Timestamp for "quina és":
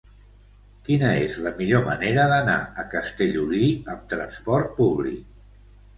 0.87-1.35